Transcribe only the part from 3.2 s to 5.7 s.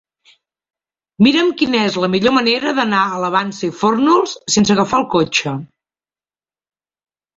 la Vansa i Fórnols sense agafar el cotxe.